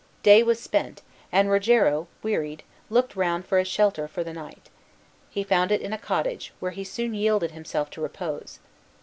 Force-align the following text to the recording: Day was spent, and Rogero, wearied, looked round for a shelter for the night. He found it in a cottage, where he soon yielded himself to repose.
Day 0.23 0.41
was 0.41 0.59
spent, 0.59 1.03
and 1.31 1.51
Rogero, 1.51 2.07
wearied, 2.23 2.63
looked 2.89 3.15
round 3.15 3.45
for 3.45 3.59
a 3.59 3.63
shelter 3.63 4.07
for 4.07 4.23
the 4.23 4.33
night. 4.33 4.67
He 5.29 5.43
found 5.43 5.71
it 5.71 5.79
in 5.81 5.93
a 5.93 5.97
cottage, 5.99 6.51
where 6.59 6.71
he 6.71 6.83
soon 6.83 7.13
yielded 7.13 7.51
himself 7.51 7.91
to 7.91 8.01
repose. 8.01 8.57